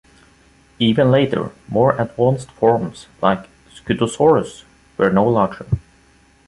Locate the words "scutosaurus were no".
3.71-5.25